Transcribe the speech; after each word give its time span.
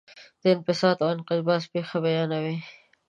د 0.41 0.43
انبساط 0.53 0.97
او 1.03 1.09
انقباض 1.15 1.63
پېښه 1.73 1.97
بیانوي. 2.05 2.57